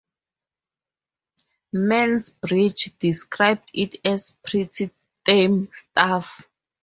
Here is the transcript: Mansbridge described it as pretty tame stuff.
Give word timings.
Mansbridge 1.75 2.97
described 2.97 3.69
it 3.71 3.97
as 4.03 4.31
pretty 4.43 4.89
tame 5.23 5.69
stuff. 5.71 6.47